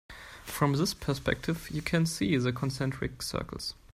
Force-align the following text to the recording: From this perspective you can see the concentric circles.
From 0.45 0.73
this 0.73 0.95
perspective 0.95 1.69
you 1.69 1.83
can 1.83 2.07
see 2.07 2.35
the 2.35 2.51
concentric 2.51 3.21
circles. 3.21 3.75